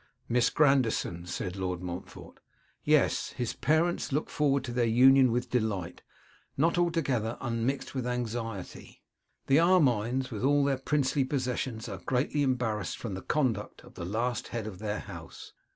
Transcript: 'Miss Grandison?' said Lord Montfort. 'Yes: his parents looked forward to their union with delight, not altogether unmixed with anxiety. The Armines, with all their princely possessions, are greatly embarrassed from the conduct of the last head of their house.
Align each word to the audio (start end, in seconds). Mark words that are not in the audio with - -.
'Miss 0.27 0.49
Grandison?' 0.49 1.27
said 1.27 1.55
Lord 1.55 1.83
Montfort. 1.83 2.39
'Yes: 2.83 3.33
his 3.33 3.53
parents 3.53 4.11
looked 4.11 4.31
forward 4.31 4.63
to 4.63 4.71
their 4.71 4.83
union 4.87 5.31
with 5.31 5.51
delight, 5.51 6.01
not 6.57 6.75
altogether 6.79 7.37
unmixed 7.39 7.93
with 7.93 8.07
anxiety. 8.07 9.03
The 9.45 9.57
Armines, 9.59 10.31
with 10.31 10.43
all 10.43 10.63
their 10.63 10.79
princely 10.79 11.23
possessions, 11.23 11.87
are 11.87 11.99
greatly 12.03 12.41
embarrassed 12.41 12.97
from 12.97 13.13
the 13.13 13.21
conduct 13.21 13.83
of 13.83 13.93
the 13.93 14.03
last 14.03 14.47
head 14.47 14.65
of 14.65 14.79
their 14.79 15.01
house. 15.01 15.53